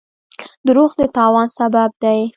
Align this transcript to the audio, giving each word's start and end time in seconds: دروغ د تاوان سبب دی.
دروغ 0.67 0.91
د 0.99 1.01
تاوان 1.15 1.47
سبب 1.59 1.91
دی. 2.03 2.21